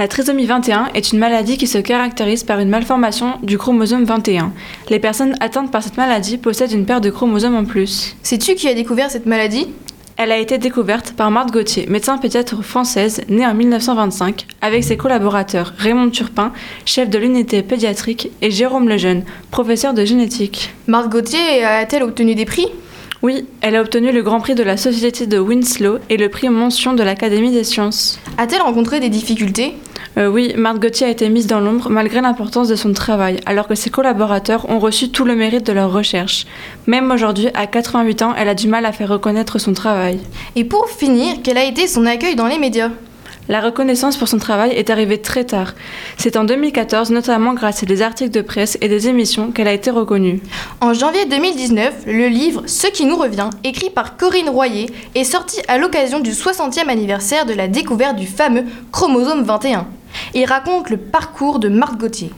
La 0.00 0.08
trisomie 0.08 0.46
21 0.46 0.88
est 0.94 1.12
une 1.12 1.20
maladie 1.20 1.58
qui 1.58 1.68
se 1.68 1.78
caractérise 1.78 2.42
par 2.42 2.58
une 2.58 2.70
malformation 2.70 3.34
du 3.44 3.56
chromosome 3.56 4.02
21. 4.02 4.52
Les 4.90 4.98
personnes 4.98 5.36
atteintes 5.38 5.70
par 5.70 5.84
cette 5.84 5.96
maladie 5.96 6.36
possèdent 6.36 6.72
une 6.72 6.84
paire 6.84 7.00
de 7.00 7.10
chromosomes 7.10 7.54
en 7.54 7.64
plus. 7.64 8.16
Sais-tu 8.24 8.56
qui 8.56 8.66
a 8.66 8.74
découvert 8.74 9.12
cette 9.12 9.26
maladie 9.26 9.68
Elle 10.16 10.30
a 10.30 10.38
été 10.38 10.58
découverte 10.58 11.14
par 11.16 11.30
Marthe 11.30 11.50
Gauthier, 11.50 11.86
médecin 11.88 12.18
pédiatre 12.18 12.62
française 12.62 13.22
née 13.28 13.46
en 13.46 13.54
1925, 13.54 14.46
avec 14.60 14.84
ses 14.84 14.96
collaborateurs 14.96 15.72
Raymond 15.78 16.10
Turpin, 16.10 16.52
chef 16.84 17.08
de 17.08 17.18
l'unité 17.18 17.62
pédiatrique, 17.62 18.30
et 18.42 18.50
Jérôme 18.50 18.88
Lejeune, 18.88 19.24
professeur 19.50 19.94
de 19.94 20.04
génétique. 20.04 20.74
Marthe 20.86 21.10
Gauthier 21.10 21.64
a-t-elle 21.64 22.02
obtenu 22.02 22.34
des 22.34 22.44
prix? 22.44 22.66
Oui, 23.22 23.46
elle 23.60 23.76
a 23.76 23.80
obtenu 23.80 24.10
le 24.10 24.22
Grand 24.22 24.40
Prix 24.40 24.56
de 24.56 24.64
la 24.64 24.76
Société 24.76 25.26
de 25.26 25.38
Winslow 25.38 25.98
et 26.10 26.16
le 26.16 26.28
prix 26.28 26.48
mention 26.48 26.92
de 26.92 27.02
l'Académie 27.02 27.52
des 27.52 27.64
sciences. 27.64 28.18
A-t-elle 28.36 28.62
rencontré 28.62 28.98
des 28.98 29.08
difficultés? 29.08 29.76
Euh, 30.18 30.28
oui, 30.28 30.52
Marthe 30.56 30.78
Gauthier 30.78 31.06
a 31.06 31.10
été 31.10 31.28
mise 31.30 31.46
dans 31.46 31.60
l'ombre 31.60 31.88
malgré 31.88 32.20
l'importance 32.20 32.68
de 32.68 32.76
son 32.76 32.92
travail, 32.92 33.40
alors 33.46 33.66
que 33.66 33.74
ses 33.74 33.88
collaborateurs 33.88 34.68
ont 34.68 34.78
reçu 34.78 35.08
tout 35.08 35.24
le 35.24 35.34
mérite 35.34 35.66
de 35.66 35.72
leur 35.72 35.92
recherche. 35.92 36.46
Même 36.86 37.10
aujourd'hui, 37.10 37.48
à 37.54 37.66
88 37.66 38.22
ans, 38.22 38.34
elle 38.36 38.48
a 38.48 38.54
du 38.54 38.68
mal 38.68 38.84
à 38.84 38.92
faire 38.92 39.08
reconnaître 39.08 39.58
son 39.58 39.72
travail. 39.72 40.20
Et 40.54 40.64
pour 40.64 40.90
finir, 40.90 41.36
quel 41.42 41.56
a 41.56 41.64
été 41.64 41.86
son 41.86 42.04
accueil 42.04 42.36
dans 42.36 42.46
les 42.46 42.58
médias? 42.58 42.90
La 43.48 43.60
reconnaissance 43.60 44.16
pour 44.16 44.28
son 44.28 44.38
travail 44.38 44.70
est 44.70 44.88
arrivée 44.88 45.18
très 45.18 45.44
tard. 45.44 45.74
C'est 46.16 46.36
en 46.36 46.44
2014, 46.44 47.10
notamment 47.10 47.54
grâce 47.54 47.82
à 47.82 47.86
des 47.86 48.00
articles 48.00 48.30
de 48.30 48.40
presse 48.40 48.78
et 48.80 48.88
des 48.88 49.08
émissions, 49.08 49.50
qu'elle 49.50 49.66
a 49.66 49.72
été 49.72 49.90
reconnue. 49.90 50.40
En 50.80 50.94
janvier 50.94 51.24
2019, 51.24 52.04
le 52.06 52.28
livre 52.28 52.62
Ce 52.66 52.86
qui 52.86 53.04
nous 53.04 53.16
revient, 53.16 53.50
écrit 53.64 53.90
par 53.90 54.16
Corinne 54.16 54.48
Royer, 54.48 54.86
est 55.16 55.24
sorti 55.24 55.60
à 55.66 55.78
l'occasion 55.78 56.20
du 56.20 56.30
60e 56.30 56.88
anniversaire 56.88 57.44
de 57.44 57.52
la 57.52 57.66
découverte 57.66 58.16
du 58.16 58.28
fameux 58.28 58.64
chromosome 58.92 59.42
21. 59.42 59.88
Il 60.34 60.44
raconte 60.44 60.90
le 60.90 60.96
parcours 60.96 61.58
de 61.58 61.68
Marthe 61.68 61.98
Gauthier. 61.98 62.30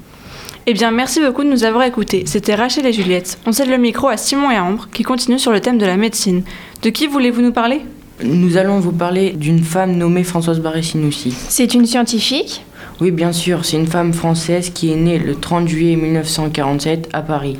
Eh 0.66 0.72
bien, 0.72 0.90
merci 0.90 1.20
beaucoup 1.20 1.44
de 1.44 1.50
nous 1.50 1.64
avoir 1.64 1.84
écoutés. 1.84 2.24
C'était 2.26 2.54
Rachel 2.54 2.86
et 2.86 2.92
Juliette. 2.92 3.38
On 3.46 3.52
cède 3.52 3.68
le 3.68 3.76
micro 3.76 4.08
à 4.08 4.16
Simon 4.16 4.50
et 4.50 4.56
à 4.56 4.64
Ambre, 4.64 4.88
qui 4.92 5.02
continuent 5.02 5.38
sur 5.38 5.52
le 5.52 5.60
thème 5.60 5.76
de 5.76 5.84
la 5.84 5.96
médecine. 5.96 6.42
De 6.82 6.88
qui 6.88 7.06
voulez-vous 7.06 7.42
nous 7.42 7.52
parler? 7.52 7.82
Nous 8.22 8.56
allons 8.56 8.80
vous 8.80 8.92
parler 8.92 9.32
d'une 9.32 9.62
femme 9.62 9.96
nommée 9.96 10.24
Françoise 10.24 10.60
Barré-Sinoussi. 10.60 11.34
C'est 11.48 11.74
une 11.74 11.84
scientifique? 11.84 12.64
Oui, 13.00 13.10
bien 13.10 13.32
sûr, 13.32 13.64
c'est 13.64 13.76
une 13.76 13.88
femme 13.88 14.12
française 14.12 14.70
qui 14.70 14.92
est 14.92 14.96
née 14.96 15.18
le 15.18 15.34
30 15.34 15.68
juillet 15.68 15.96
1947 15.96 17.08
à 17.12 17.22
Paris. 17.22 17.58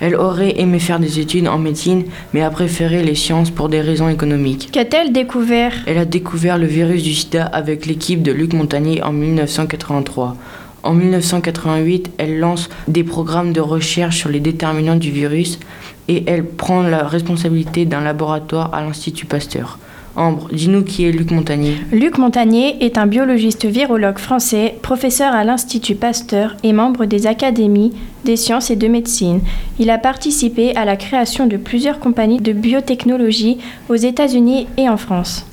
Elle 0.00 0.14
aurait 0.14 0.60
aimé 0.60 0.78
faire 0.78 1.00
des 1.00 1.18
études 1.18 1.48
en 1.48 1.58
médecine, 1.58 2.04
mais 2.32 2.42
a 2.42 2.50
préféré 2.50 3.02
les 3.02 3.14
sciences 3.14 3.50
pour 3.50 3.68
des 3.68 3.80
raisons 3.80 4.08
économiques. 4.08 4.70
Qu'a-t-elle 4.72 5.12
découvert? 5.12 5.72
Elle 5.86 5.98
a 5.98 6.04
découvert 6.04 6.58
le 6.58 6.66
virus 6.66 7.02
du 7.02 7.14
sida 7.14 7.44
avec 7.44 7.86
l'équipe 7.86 8.22
de 8.22 8.30
Luc 8.30 8.52
Montagnier 8.52 9.02
en 9.02 9.12
1983. 9.12 10.36
En 10.84 10.94
1988, 10.94 12.12
elle 12.18 12.38
lance 12.38 12.68
des 12.86 13.02
programmes 13.02 13.52
de 13.52 13.60
recherche 13.60 14.18
sur 14.18 14.28
les 14.28 14.40
déterminants 14.40 14.94
du 14.96 15.10
virus 15.10 15.58
et 16.06 16.22
elle 16.26 16.44
prend 16.44 16.82
la 16.82 17.06
responsabilité 17.06 17.84
d'un 17.84 18.00
laboratoire 18.00 18.72
à 18.72 18.82
l'Institut 18.82 19.26
Pasteur. 19.26 19.78
Ambre, 20.18 20.48
dis-nous 20.52 20.82
qui 20.82 21.04
est 21.04 21.12
Luc 21.12 21.30
Montagnier. 21.30 21.76
Luc 21.92 22.18
Montagnier 22.18 22.84
est 22.84 22.98
un 22.98 23.06
biologiste 23.06 23.66
virologue 23.66 24.18
français, 24.18 24.74
professeur 24.82 25.32
à 25.32 25.44
l'Institut 25.44 25.94
Pasteur 25.94 26.56
et 26.64 26.72
membre 26.72 27.04
des 27.04 27.28
académies 27.28 27.92
des 28.24 28.34
sciences 28.34 28.72
et 28.72 28.76
de 28.76 28.88
médecine. 28.88 29.40
Il 29.78 29.90
a 29.90 29.98
participé 29.98 30.74
à 30.74 30.84
la 30.84 30.96
création 30.96 31.46
de 31.46 31.56
plusieurs 31.56 32.00
compagnies 32.00 32.40
de 32.40 32.52
biotechnologie 32.52 33.58
aux 33.88 33.94
États-Unis 33.94 34.66
et 34.76 34.88
en 34.88 34.96
France. 34.96 35.46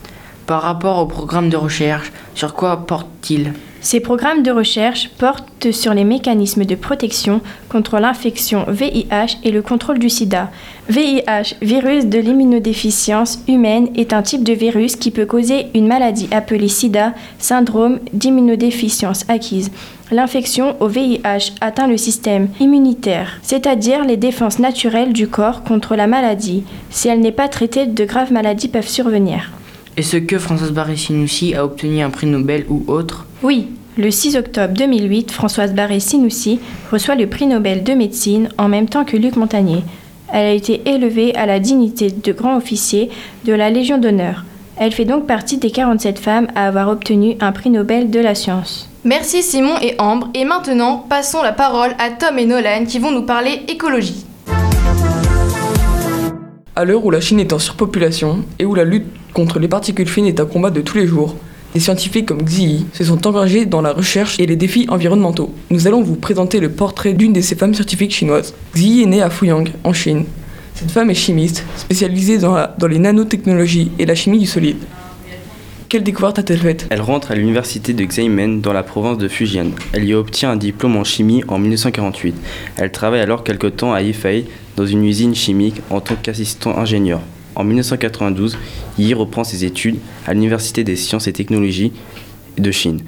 Par 0.47 0.63
rapport 0.63 0.97
au 0.97 1.05
programme 1.05 1.49
de 1.49 1.57
recherche, 1.57 2.11
sur 2.33 2.55
quoi 2.55 2.87
porte-t-il? 2.87 3.53
Ces 3.85 3.99
programmes 3.99 4.41
de 4.41 4.49
recherche 4.49 5.09
portent 5.19 5.71
sur 5.71 5.93
les 5.93 6.05
mécanismes 6.05 6.65
de 6.65 6.73
protection 6.73 7.41
contre 7.69 7.99
l'infection 7.99 8.65
VIH 8.67 9.37
et 9.43 9.51
le 9.51 9.61
contrôle 9.61 9.99
du 9.99 10.09
sida. 10.09 10.49
VIH, 10.89 11.57
virus 11.61 12.07
de 12.07 12.17
l'immunodéficience 12.17 13.41
humaine, 13.47 13.89
est 13.95 14.11
un 14.11 14.23
type 14.23 14.43
de 14.43 14.53
virus 14.53 14.95
qui 14.95 15.11
peut 15.11 15.27
causer 15.27 15.67
une 15.75 15.85
maladie 15.85 16.27
appelée 16.31 16.67
sida, 16.67 17.13
syndrome 17.37 17.99
d'immunodéficience 18.11 19.23
acquise. 19.27 19.69
L'infection 20.09 20.75
au 20.79 20.87
VIH 20.87 21.53
atteint 21.61 21.87
le 21.87 21.97
système 21.97 22.47
immunitaire, 22.59 23.37
c'est-à-dire 23.43 24.03
les 24.03 24.17
défenses 24.17 24.57
naturelles 24.57 25.13
du 25.13 25.27
corps 25.27 25.63
contre 25.63 25.95
la 25.95 26.07
maladie. 26.07 26.63
Si 26.89 27.07
elle 27.07 27.19
n'est 27.19 27.31
pas 27.31 27.49
traitée, 27.49 27.85
de 27.85 28.05
graves 28.05 28.33
maladies 28.33 28.67
peuvent 28.67 28.87
survenir. 28.87 29.51
Est-ce 29.97 30.17
que 30.17 30.39
Françoise 30.39 30.73
Barré-Sinoussi 30.73 31.55
a 31.55 31.63
obtenu 31.63 32.01
un 32.01 32.09
prix 32.09 32.27
Nobel 32.27 32.65
ou 32.67 32.83
autre 32.87 33.25
Oui, 33.43 33.67
le 33.97 34.11
6 34.11 34.35
octobre 34.35 34.73
2008, 34.73 35.31
Françoise 35.31 35.73
Barré-Sinoussi 35.73 36.59
reçoit 36.91 37.15
le 37.15 37.27
prix 37.27 37.45
Nobel 37.45 37.81
de 37.81 37.93
médecine 37.93 38.49
en 38.57 38.67
même 38.67 38.89
temps 38.89 39.05
que 39.05 39.15
Luc 39.15 39.37
Montagnier. 39.37 39.83
Elle 40.33 40.47
a 40.47 40.51
été 40.51 40.81
élevée 40.85 41.33
à 41.35 41.45
la 41.45 41.59
dignité 41.59 42.11
de 42.11 42.31
grand 42.33 42.57
officier 42.57 43.09
de 43.45 43.53
la 43.53 43.69
Légion 43.69 43.97
d'honneur. 43.97 44.43
Elle 44.75 44.91
fait 44.91 45.05
donc 45.05 45.27
partie 45.27 45.59
des 45.59 45.71
47 45.71 46.19
femmes 46.19 46.47
à 46.55 46.67
avoir 46.67 46.89
obtenu 46.89 47.37
un 47.39 47.53
prix 47.53 47.69
Nobel 47.69 48.11
de 48.11 48.19
la 48.19 48.35
science. 48.35 48.89
Merci 49.05 49.43
Simon 49.43 49.77
et 49.81 49.95
Ambre. 49.97 50.27
Et 50.33 50.43
maintenant, 50.43 51.05
passons 51.07 51.41
la 51.41 51.53
parole 51.53 51.95
à 51.99 52.09
Tom 52.09 52.37
et 52.37 52.45
Nolan 52.45 52.83
qui 52.85 52.99
vont 52.99 53.11
nous 53.11 53.25
parler 53.25 53.61
écologie. 53.69 54.24
À 56.77 56.83
l'heure 56.83 57.05
où 57.05 57.09
la 57.09 57.21
Chine 57.21 57.39
est 57.39 57.53
en 57.53 57.59
surpopulation 57.59 58.43
et 58.59 58.65
où 58.65 58.75
la 58.75 58.83
lutte 58.83 59.05
contre 59.31 59.59
les 59.59 59.69
particules 59.69 60.09
fines 60.09 60.25
est 60.25 60.41
un 60.41 60.45
combat 60.45 60.71
de 60.71 60.81
tous 60.81 60.97
les 60.97 61.07
jours, 61.07 61.37
des 61.73 61.79
scientifiques 61.79 62.25
comme 62.25 62.43
Xi 62.43 62.85
se 62.91 63.05
sont 63.05 63.25
engagés 63.27 63.65
dans 63.65 63.81
la 63.81 63.93
recherche 63.93 64.41
et 64.41 64.45
les 64.45 64.57
défis 64.57 64.85
environnementaux. 64.89 65.53
Nous 65.71 65.87
allons 65.87 66.01
vous 66.01 66.17
présenter 66.17 66.59
le 66.59 66.69
portrait 66.69 67.13
d'une 67.13 67.31
de 67.31 67.39
ces 67.39 67.55
femmes 67.55 67.73
scientifiques 67.73 68.13
chinoises. 68.13 68.53
Xi 68.75 69.03
est 69.03 69.05
née 69.05 69.21
à 69.21 69.29
Fuyang, 69.29 69.69
en 69.85 69.93
Chine. 69.93 70.25
Cette 70.73 70.91
femme 70.91 71.09
est 71.09 71.13
chimiste, 71.13 71.63
spécialisée 71.77 72.39
dans 72.39 72.87
les 72.89 72.99
nanotechnologies 72.99 73.91
et 73.97 74.05
la 74.05 74.15
chimie 74.15 74.39
du 74.39 74.45
solide. 74.45 74.75
Quelle 75.87 76.01
découverte 76.01 76.39
a-t-elle 76.39 76.57
faite? 76.57 76.87
Elle 76.89 77.01
rentre 77.01 77.29
à 77.31 77.35
l'université 77.35 77.93
de 77.93 78.03
Xiamen 78.03 78.59
dans 78.59 78.73
la 78.73 78.81
province 78.81 79.19
de 79.19 79.27
Fujian. 79.27 79.67
Elle 79.93 80.05
y 80.05 80.15
obtient 80.15 80.49
un 80.49 80.55
diplôme 80.55 80.97
en 80.97 81.03
chimie 81.03 81.43
en 81.47 81.59
1948. 81.59 82.35
Elle 82.77 82.91
travaille 82.91 83.19
alors 83.19 83.43
quelque 83.43 83.67
temps 83.67 83.93
à 83.93 84.01
Yifei 84.01 84.45
dans 84.77 84.87
une 84.87 85.05
usine 85.05 85.35
chimique 85.35 85.81
en 85.91 86.01
tant 86.01 86.15
qu'assistant 86.15 86.75
ingénieur. 86.75 87.21
En 87.53 87.63
1992, 87.63 88.57
Yi 88.97 89.13
reprend 89.13 89.43
ses 89.43 89.63
études 89.63 89.99
à 90.25 90.33
l'université 90.33 90.83
des 90.83 90.95
sciences 90.95 91.27
et 91.27 91.33
technologies 91.33 91.93
de 92.57 92.71
Chine 92.71 93.01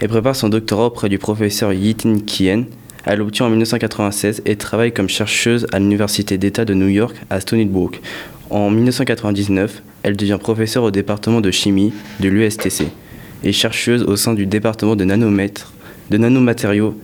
et 0.00 0.08
prépare 0.08 0.34
son 0.34 0.48
doctorat 0.48 0.86
auprès 0.86 1.10
du 1.10 1.18
professeur 1.18 1.74
Yitin 1.74 2.20
Kien. 2.26 2.64
Elle 3.04 3.18
l'obtient 3.18 3.44
en 3.44 3.50
1996 3.50 4.42
et 4.46 4.56
travaille 4.56 4.92
comme 4.92 5.10
chercheuse 5.10 5.66
à 5.72 5.78
l'université 5.78 6.38
d'État 6.38 6.64
de 6.64 6.72
New 6.72 6.88
York 6.88 7.16
à 7.28 7.40
Stony 7.40 7.66
Brook. 7.66 8.00
En 8.50 8.70
1999, 8.70 9.82
elle 10.02 10.16
devient 10.16 10.38
professeure 10.40 10.84
au 10.84 10.90
département 10.90 11.40
de 11.40 11.50
chimie 11.50 11.92
de 12.20 12.28
l'USTC 12.28 12.88
et 13.42 13.52
chercheuse 13.52 14.02
au 14.02 14.16
sein 14.16 14.34
du 14.34 14.46
département 14.46 14.96
de 14.96 15.04
nanomètres, 15.04 15.72
de 16.10 16.18
nanomatériaux 16.18 16.94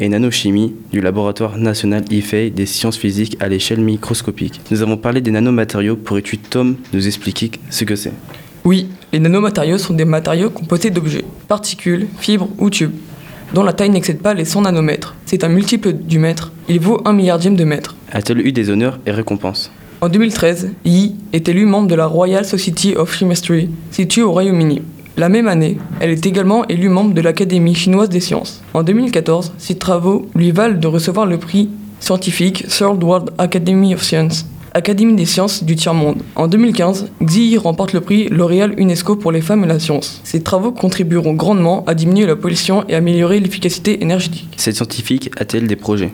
et 0.00 0.08
nanochimie 0.08 0.74
du 0.90 1.00
laboratoire 1.00 1.58
national 1.58 2.04
IFEI 2.10 2.50
des 2.50 2.66
sciences 2.66 2.96
physiques 2.96 3.36
à 3.40 3.48
l'échelle 3.48 3.80
microscopique. 3.80 4.60
Nous 4.70 4.82
avons 4.82 4.96
parlé 4.96 5.20
des 5.20 5.30
nanomatériaux 5.30 5.96
pour 5.96 6.18
étude 6.18 6.40
Tom 6.48 6.76
nous 6.92 7.06
expliquer 7.06 7.50
ce 7.70 7.84
que 7.84 7.96
c'est? 7.96 8.12
Oui, 8.64 8.88
les 9.12 9.18
nanomatériaux 9.18 9.78
sont 9.78 9.94
des 9.94 10.04
matériaux 10.04 10.50
composés 10.50 10.90
d'objets, 10.90 11.24
particules, 11.48 12.06
fibres 12.18 12.48
ou 12.58 12.70
tubes, 12.70 12.92
dont 13.54 13.62
la 13.62 13.72
taille 13.72 13.90
n'excède 13.90 14.20
pas 14.20 14.34
les 14.34 14.44
100 14.44 14.62
nanomètres. 14.62 15.14
C'est 15.26 15.44
un 15.44 15.48
multiple 15.48 15.92
du 15.92 16.18
mètre, 16.18 16.52
il 16.68 16.80
vaut 16.80 17.00
un 17.04 17.12
milliardième 17.12 17.56
de 17.56 17.64
mètre. 17.64 17.96
A-t-elle 18.12 18.46
eu 18.46 18.52
des 18.52 18.70
honneurs 18.70 18.98
et 19.06 19.10
récompenses? 19.10 19.72
En 20.02 20.08
2013, 20.08 20.70
Yi 20.84 21.14
est 21.32 21.48
élue 21.48 21.64
membre 21.64 21.86
de 21.86 21.94
la 21.94 22.06
Royal 22.06 22.44
Society 22.44 22.96
of 22.96 23.16
Chemistry, 23.16 23.70
située 23.92 24.22
au 24.22 24.32
Royaume-Uni. 24.32 24.82
La 25.16 25.28
même 25.28 25.46
année, 25.46 25.78
elle 26.00 26.10
est 26.10 26.26
également 26.26 26.66
élue 26.66 26.88
membre 26.88 27.14
de 27.14 27.20
l'Académie 27.20 27.76
chinoise 27.76 28.08
des 28.08 28.18
sciences. 28.18 28.62
En 28.74 28.82
2014, 28.82 29.52
ses 29.58 29.76
travaux 29.76 30.26
lui 30.34 30.50
valent 30.50 30.76
de 30.76 30.88
recevoir 30.88 31.24
le 31.24 31.38
prix 31.38 31.68
scientifique 32.00 32.66
Third 32.66 33.00
World 33.00 33.30
Academy 33.38 33.94
of 33.94 34.02
Science, 34.02 34.44
Académie 34.74 35.14
des 35.14 35.24
sciences 35.24 35.62
du 35.62 35.76
tiers-monde. 35.76 36.16
En 36.34 36.48
2015, 36.48 37.12
Xi 37.24 37.50
Yi 37.50 37.58
remporte 37.58 37.92
le 37.92 38.00
prix 38.00 38.28
L'Oréal 38.28 38.74
UNESCO 38.78 39.14
pour 39.14 39.30
les 39.30 39.40
femmes 39.40 39.62
et 39.62 39.68
la 39.68 39.78
science. 39.78 40.20
Ses 40.24 40.42
travaux 40.42 40.72
contribueront 40.72 41.34
grandement 41.34 41.84
à 41.86 41.94
diminuer 41.94 42.26
la 42.26 42.34
pollution 42.34 42.84
et 42.88 42.96
améliorer 42.96 43.38
l'efficacité 43.38 44.02
énergétique. 44.02 44.48
Cette 44.56 44.74
scientifique 44.74 45.30
a-t-elle 45.36 45.68
des 45.68 45.76
projets? 45.76 46.12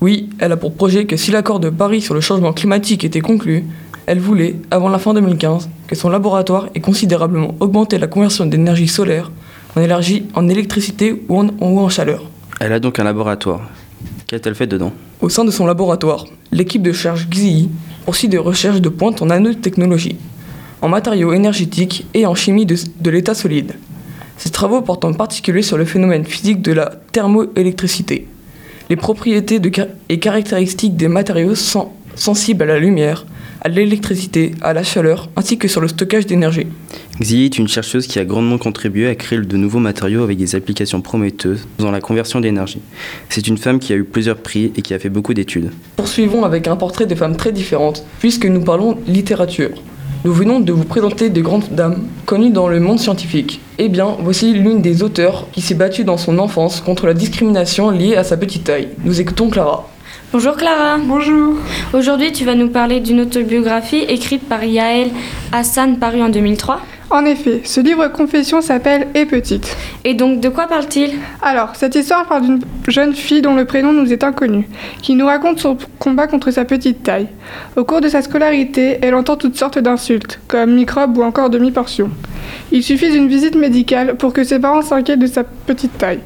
Oui, 0.00 0.30
elle 0.38 0.52
a 0.52 0.56
pour 0.56 0.72
projet 0.72 1.04
que 1.04 1.16
si 1.18 1.30
l'accord 1.30 1.60
de 1.60 1.68
Paris 1.68 2.00
sur 2.00 2.14
le 2.14 2.22
changement 2.22 2.54
climatique 2.54 3.04
était 3.04 3.20
conclu, 3.20 3.64
elle 4.06 4.18
voulait, 4.18 4.56
avant 4.70 4.88
la 4.88 4.98
fin 4.98 5.12
2015, 5.12 5.68
que 5.86 5.94
son 5.94 6.08
laboratoire 6.08 6.68
ait 6.74 6.80
considérablement 6.80 7.54
augmenté 7.60 7.98
la 7.98 8.06
conversion 8.06 8.46
d'énergie 8.46 8.88
solaire 8.88 9.30
en, 9.76 9.80
énergie, 9.82 10.24
en 10.34 10.48
électricité 10.48 11.22
ou 11.28 11.38
en, 11.38 11.48
ou 11.60 11.80
en 11.80 11.88
chaleur. 11.90 12.24
Elle 12.60 12.72
a 12.72 12.80
donc 12.80 12.98
un 12.98 13.04
laboratoire. 13.04 13.60
Qu'a-t-elle 14.26 14.54
fait 14.54 14.66
dedans? 14.66 14.92
Au 15.20 15.28
sein 15.28 15.44
de 15.44 15.50
son 15.50 15.66
laboratoire, 15.66 16.24
l'équipe 16.50 16.82
de 16.82 16.90
recherche 16.90 17.28
XII 17.28 17.68
poursuit 18.06 18.28
des 18.28 18.38
recherches 18.38 18.80
de 18.80 18.88
pointe 18.88 19.20
en 19.20 19.26
nanotechnologie, 19.26 20.16
en 20.80 20.88
matériaux 20.88 21.34
énergétiques 21.34 22.06
et 22.14 22.24
en 22.24 22.34
chimie 22.34 22.64
de, 22.64 22.76
de 23.00 23.10
l'état 23.10 23.34
solide. 23.34 23.74
Ces 24.38 24.48
travaux 24.48 24.80
portent 24.80 25.04
en 25.04 25.12
particulier 25.12 25.60
sur 25.60 25.76
le 25.76 25.84
phénomène 25.84 26.24
physique 26.24 26.62
de 26.62 26.72
la 26.72 26.90
thermoélectricité, 27.12 28.26
les 28.90 28.96
propriétés 28.96 29.60
de 29.60 29.70
et 30.08 30.18
caractéristiques 30.18 30.96
des 30.96 31.06
matériaux 31.08 31.54
sen- 31.54 31.86
sensibles 32.16 32.64
à 32.64 32.66
la 32.66 32.78
lumière, 32.80 33.24
à 33.62 33.68
l'électricité, 33.68 34.50
à 34.62 34.72
la 34.72 34.82
chaleur, 34.82 35.28
ainsi 35.36 35.58
que 35.58 35.68
sur 35.68 35.80
le 35.80 35.86
stockage 35.86 36.26
d'énergie. 36.26 36.66
Xi 37.20 37.44
est 37.44 37.56
une 37.58 37.68
chercheuse 37.68 38.08
qui 38.08 38.18
a 38.18 38.24
grandement 38.24 38.58
contribué 38.58 39.06
à 39.06 39.14
créer 39.14 39.38
de 39.38 39.56
nouveaux 39.56 39.78
matériaux 39.78 40.24
avec 40.24 40.38
des 40.38 40.56
applications 40.56 41.00
prometteuses 41.02 41.68
dans 41.78 41.92
la 41.92 42.00
conversion 42.00 42.40
d'énergie. 42.40 42.80
C'est 43.28 43.46
une 43.46 43.58
femme 43.58 43.78
qui 43.78 43.92
a 43.92 43.96
eu 43.96 44.04
plusieurs 44.04 44.38
prix 44.38 44.72
et 44.76 44.82
qui 44.82 44.92
a 44.92 44.98
fait 44.98 45.08
beaucoup 45.08 45.34
d'études. 45.34 45.70
Poursuivons 45.96 46.44
avec 46.44 46.66
un 46.66 46.74
portrait 46.76 47.06
de 47.06 47.14
femmes 47.14 47.36
très 47.36 47.52
différentes, 47.52 48.04
puisque 48.18 48.46
nous 48.46 48.62
parlons 48.62 48.98
littérature. 49.06 49.70
Nous 50.22 50.34
venons 50.34 50.60
de 50.60 50.70
vous 50.70 50.84
présenter 50.84 51.30
des 51.30 51.40
grandes 51.40 51.70
dames 51.70 52.06
connues 52.26 52.50
dans 52.50 52.68
le 52.68 52.78
monde 52.78 53.00
scientifique. 53.00 53.58
Eh 53.78 53.88
bien, 53.88 54.16
voici 54.20 54.52
l'une 54.52 54.82
des 54.82 55.02
auteurs 55.02 55.46
qui 55.50 55.62
s'est 55.62 55.74
battue 55.74 56.04
dans 56.04 56.18
son 56.18 56.38
enfance 56.38 56.82
contre 56.82 57.06
la 57.06 57.14
discrimination 57.14 57.88
liée 57.88 58.16
à 58.16 58.22
sa 58.22 58.36
petite 58.36 58.64
taille. 58.64 58.88
Nous 59.02 59.18
écoutons 59.22 59.48
Clara. 59.48 59.88
Bonjour 60.30 60.56
Clara. 60.56 60.98
Bonjour. 60.98 61.54
Aujourd'hui, 61.94 62.32
tu 62.32 62.44
vas 62.44 62.54
nous 62.54 62.68
parler 62.68 63.00
d'une 63.00 63.22
autobiographie 63.22 64.04
écrite 64.08 64.46
par 64.46 64.62
Yael 64.62 65.08
Hassan 65.52 65.96
parue 65.98 66.20
en 66.20 66.28
2003. 66.28 66.82
En 67.12 67.24
effet, 67.24 67.62
ce 67.64 67.80
livre 67.80 68.06
confession 68.06 68.60
s'appelle 68.60 69.08
Et 69.16 69.26
petite. 69.26 69.76
Et 70.04 70.14
donc, 70.14 70.38
de 70.38 70.48
quoi 70.48 70.68
parle-t-il? 70.68 71.18
Alors, 71.42 71.74
cette 71.74 71.96
histoire 71.96 72.24
parle 72.26 72.42
d'une 72.42 72.60
jeune 72.86 73.14
fille 73.14 73.42
dont 73.42 73.56
le 73.56 73.64
prénom 73.64 73.92
nous 73.92 74.12
est 74.12 74.22
inconnu, 74.22 74.68
qui 75.02 75.16
nous 75.16 75.26
raconte 75.26 75.58
son 75.58 75.76
combat 75.98 76.28
contre 76.28 76.52
sa 76.52 76.64
petite 76.64 77.02
taille. 77.02 77.26
Au 77.74 77.82
cours 77.82 78.00
de 78.00 78.08
sa 78.08 78.22
scolarité, 78.22 78.98
elle 79.02 79.16
entend 79.16 79.36
toutes 79.36 79.58
sortes 79.58 79.80
d'insultes, 79.80 80.38
comme 80.46 80.72
microbes 80.72 81.18
ou 81.18 81.24
encore 81.24 81.50
demi-portions. 81.50 82.10
Il 82.70 82.84
suffit 82.84 83.10
d'une 83.10 83.26
visite 83.26 83.56
médicale 83.56 84.16
pour 84.16 84.32
que 84.32 84.44
ses 84.44 84.60
parents 84.60 84.82
s'inquiètent 84.82 85.18
de 85.18 85.26
sa 85.26 85.42
petite 85.42 85.98
taille. 85.98 86.20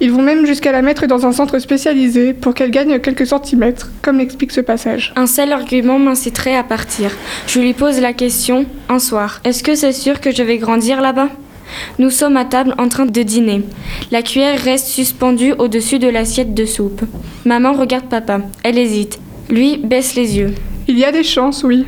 Ils 0.00 0.10
vont 0.10 0.22
même 0.22 0.46
jusqu'à 0.46 0.72
la 0.72 0.80
mettre 0.80 1.06
dans 1.06 1.26
un 1.26 1.32
centre 1.32 1.58
spécialisé 1.58 2.32
pour 2.32 2.54
qu'elle 2.54 2.70
gagne 2.70 2.98
quelques 3.00 3.26
centimètres, 3.26 3.90
comme 4.00 4.18
l'explique 4.18 4.52
ce 4.52 4.62
passage. 4.62 5.12
Un 5.16 5.26
seul 5.26 5.52
argument 5.52 5.98
m'inciterait 5.98 6.56
à 6.56 6.62
partir. 6.62 7.10
Je 7.46 7.60
lui 7.60 7.74
pose 7.74 8.00
la 8.00 8.12
question 8.12 8.64
un 8.88 8.98
soir. 8.98 9.40
Est-ce 9.44 9.62
que 9.62 9.74
c'est 9.74 9.92
sûr 9.92 10.19
que 10.20 10.30
je 10.30 10.42
vais 10.42 10.58
grandir 10.58 11.00
là-bas 11.00 11.28
Nous 11.98 12.10
sommes 12.10 12.36
à 12.36 12.44
table 12.44 12.74
en 12.78 12.88
train 12.88 13.06
de 13.06 13.22
dîner. 13.22 13.62
La 14.10 14.22
cuillère 14.22 14.60
reste 14.60 14.86
suspendue 14.86 15.54
au-dessus 15.58 15.98
de 15.98 16.08
l'assiette 16.08 16.54
de 16.54 16.64
soupe. 16.64 17.02
Maman 17.44 17.72
regarde 17.72 18.06
papa. 18.06 18.40
Elle 18.62 18.78
hésite. 18.78 19.18
Lui 19.48 19.78
baisse 19.78 20.14
les 20.14 20.38
yeux. 20.38 20.54
Il 20.88 20.98
y 20.98 21.04
a 21.04 21.12
des 21.12 21.24
chances, 21.24 21.64
oui. 21.64 21.86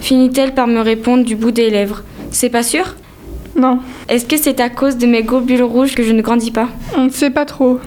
Finit-elle 0.00 0.54
par 0.54 0.66
me 0.66 0.80
répondre 0.80 1.24
du 1.24 1.36
bout 1.36 1.50
des 1.50 1.70
lèvres. 1.70 2.02
C'est 2.30 2.50
pas 2.50 2.62
sûr? 2.62 2.96
Non. 3.56 3.80
Est-ce 4.08 4.26
que 4.26 4.36
c'est 4.36 4.60
à 4.60 4.68
cause 4.68 4.98
de 4.98 5.06
mes 5.06 5.22
globules 5.22 5.62
rouges 5.62 5.94
que 5.94 6.02
je 6.02 6.12
ne 6.12 6.22
grandis 6.22 6.50
pas? 6.50 6.68
On 6.96 7.04
ne 7.04 7.10
sait 7.10 7.30
pas 7.30 7.44
trop. 7.44 7.80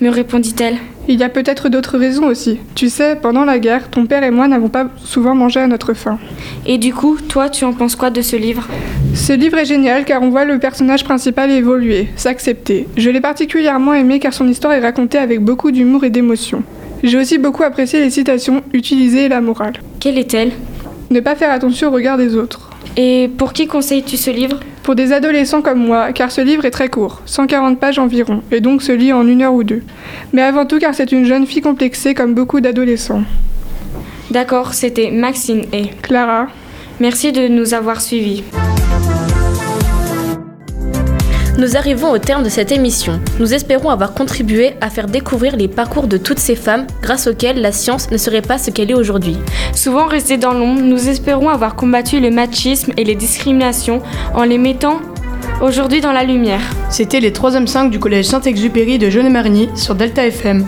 Me 0.00 0.10
répondit-elle. 0.10 0.78
Il 1.08 1.18
y 1.18 1.24
a 1.24 1.28
peut-être 1.28 1.68
d'autres 1.68 1.98
raisons 1.98 2.26
aussi. 2.26 2.60
Tu 2.74 2.88
sais, 2.88 3.16
pendant 3.16 3.44
la 3.44 3.58
guerre, 3.58 3.90
ton 3.90 4.06
père 4.06 4.22
et 4.22 4.30
moi 4.30 4.46
n'avons 4.46 4.68
pas 4.68 4.88
souvent 4.98 5.34
mangé 5.34 5.60
à 5.60 5.66
notre 5.66 5.94
faim. 5.94 6.18
Et 6.66 6.78
du 6.78 6.94
coup, 6.94 7.18
toi, 7.28 7.48
tu 7.48 7.64
en 7.64 7.72
penses 7.72 7.96
quoi 7.96 8.10
de 8.10 8.22
ce 8.22 8.36
livre? 8.36 8.68
Ce 9.14 9.32
livre 9.34 9.58
est 9.58 9.66
génial 9.66 10.04
car 10.04 10.22
on 10.22 10.30
voit 10.30 10.44
le 10.44 10.58
personnage 10.58 11.04
principal 11.04 11.50
évoluer, 11.50 12.08
s'accepter. 12.16 12.88
Je 12.96 13.10
l'ai 13.10 13.20
particulièrement 13.20 13.94
aimé 13.94 14.18
car 14.18 14.32
son 14.32 14.48
histoire 14.48 14.72
est 14.72 14.80
racontée 14.80 15.18
avec 15.18 15.40
beaucoup 15.40 15.70
d'humour 15.70 16.04
et 16.04 16.10
d'émotion. 16.10 16.62
J'ai 17.02 17.18
aussi 17.18 17.38
beaucoup 17.38 17.62
apprécié 17.62 18.00
les 18.00 18.10
citations 18.10 18.62
utilisées 18.72 19.24
et 19.24 19.28
la 19.28 19.40
morale. 19.40 19.74
Quelle 20.00 20.18
est-elle? 20.18 20.52
Ne 21.10 21.20
pas 21.20 21.34
faire 21.34 21.52
attention 21.52 21.88
au 21.88 21.92
regard 21.92 22.16
des 22.16 22.36
autres. 22.36 22.70
Et 22.96 23.30
pour 23.36 23.52
qui 23.52 23.66
conseilles-tu 23.66 24.16
ce 24.16 24.30
livre? 24.30 24.60
Pour 24.82 24.94
des 24.94 25.12
adolescents 25.12 25.62
comme 25.62 25.84
moi, 25.84 26.12
car 26.12 26.32
ce 26.32 26.40
livre 26.40 26.64
est 26.64 26.70
très 26.70 26.88
court, 26.88 27.22
140 27.26 27.78
pages 27.78 27.98
environ, 27.98 28.42
et 28.50 28.60
donc 28.60 28.82
se 28.82 28.92
lit 28.92 29.12
en 29.12 29.26
une 29.26 29.42
heure 29.42 29.54
ou 29.54 29.62
deux. 29.62 29.82
Mais 30.32 30.42
avant 30.42 30.66
tout 30.66 30.78
car 30.78 30.94
c'est 30.94 31.12
une 31.12 31.24
jeune 31.24 31.46
fille 31.46 31.62
complexée 31.62 32.14
comme 32.14 32.34
beaucoup 32.34 32.60
d'adolescents. 32.60 33.22
D'accord, 34.30 34.74
c'était 34.74 35.10
Maxine 35.10 35.62
et 35.72 35.88
Clara. 36.02 36.48
Merci 36.98 37.32
de 37.32 37.48
nous 37.48 37.74
avoir 37.74 38.00
suivis. 38.00 38.42
Nous 41.62 41.76
arrivons 41.76 42.10
au 42.10 42.18
terme 42.18 42.42
de 42.42 42.48
cette 42.48 42.72
émission. 42.72 43.20
Nous 43.38 43.54
espérons 43.54 43.88
avoir 43.88 44.14
contribué 44.14 44.72
à 44.80 44.90
faire 44.90 45.06
découvrir 45.06 45.54
les 45.54 45.68
parcours 45.68 46.08
de 46.08 46.16
toutes 46.16 46.40
ces 46.40 46.56
femmes 46.56 46.88
grâce 47.00 47.28
auxquelles 47.28 47.60
la 47.60 47.70
science 47.70 48.10
ne 48.10 48.16
serait 48.16 48.42
pas 48.42 48.58
ce 48.58 48.72
qu'elle 48.72 48.90
est 48.90 48.94
aujourd'hui. 48.94 49.36
Souvent 49.72 50.06
restées 50.06 50.38
dans 50.38 50.54
l'ombre, 50.54 50.80
nous 50.80 51.08
espérons 51.08 51.48
avoir 51.48 51.76
combattu 51.76 52.18
le 52.18 52.32
machisme 52.32 52.92
et 52.96 53.04
les 53.04 53.14
discriminations 53.14 54.02
en 54.34 54.42
les 54.42 54.58
mettant 54.58 54.98
aujourd'hui 55.60 56.00
dans 56.00 56.10
la 56.10 56.24
lumière. 56.24 56.62
C'était 56.90 57.20
les 57.20 57.30
3e 57.30 57.68
5 57.68 57.90
du 57.90 58.00
collège 58.00 58.24
Saint-Exupéry 58.24 58.98
de 58.98 59.08
Jeunet-Marigny 59.08 59.68
sur 59.76 59.94
Delta 59.94 60.26
FM. 60.26 60.66